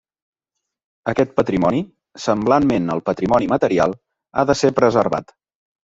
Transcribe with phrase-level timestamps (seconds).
[1.13, 1.83] Aquest patrimoni,
[2.25, 3.97] semblantment al patrimoni material,
[4.41, 5.35] ha de ser preservat.